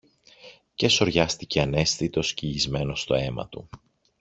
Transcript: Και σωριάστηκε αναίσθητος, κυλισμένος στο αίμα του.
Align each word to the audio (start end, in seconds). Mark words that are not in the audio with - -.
Και 0.75 0.89
σωριάστηκε 0.89 1.61
αναίσθητος, 1.61 2.33
κυλισμένος 2.33 3.01
στο 3.01 3.13
αίμα 3.13 3.47
του. 3.49 3.69